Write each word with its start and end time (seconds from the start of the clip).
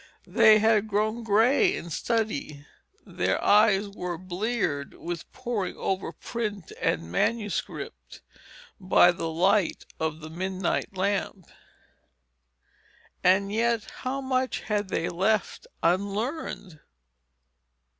They 0.25 0.57
had 0.57 0.87
grown 0.87 1.21
gray 1.23 1.75
in 1.77 1.91
study; 1.91 2.65
their 3.05 3.39
eyes 3.43 3.87
were 3.87 4.17
bleared 4.17 4.95
with 4.95 5.31
poring 5.31 5.75
over 5.77 6.11
print 6.11 6.71
and 6.81 7.11
manuscript 7.11 8.23
by 8.79 9.11
the 9.11 9.29
light 9.29 9.85
of 9.99 10.21
the 10.21 10.31
midnight 10.31 10.97
lamp. 10.97 11.45
And 13.23 13.53
yet, 13.53 13.83
how 13.99 14.21
much 14.21 14.61
had 14.61 14.87
they 14.87 15.07
left 15.07 15.67
unlearned! 15.83 16.79